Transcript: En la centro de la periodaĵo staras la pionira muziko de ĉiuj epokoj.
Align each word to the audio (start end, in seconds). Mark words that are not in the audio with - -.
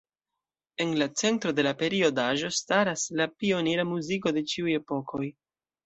En 0.85 0.93
la 1.01 1.07
centro 1.23 1.51
de 1.59 1.65
la 1.67 1.73
periodaĵo 1.83 2.51
staras 2.63 3.07
la 3.21 3.31
pionira 3.43 3.89
muziko 3.95 4.37
de 4.39 4.49
ĉiuj 4.55 4.79
epokoj. 4.83 5.27